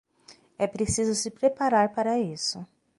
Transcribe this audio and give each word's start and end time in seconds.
É 0.57 0.65
preciso 0.65 1.13
se 1.13 1.29
preparar 1.29 1.93
para 1.93 2.17
isso. 2.17 2.65